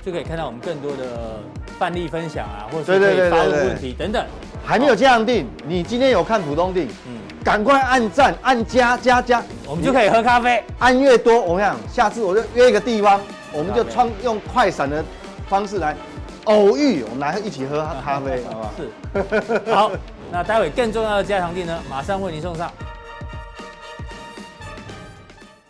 [0.07, 1.40] 就可以看到我们更多的
[1.80, 4.24] 范例分享啊，或者是可以发问问题等等。
[4.64, 10.62] 还没有加强錠，你今天有看普通定，嗯，赶快按赞按加加加，我们就可以喝咖啡。
[10.78, 13.20] 按越多，我跟你讲，下次我就约一个地方，
[13.53, 15.05] 我们就创用快闪的
[15.49, 15.97] 方式来。
[16.45, 18.74] 偶遇，我们来一起喝咖啡， 好不好？
[18.76, 19.90] 是，好，
[20.30, 22.70] 那待会更重要的加强錠呢，马上为您送上。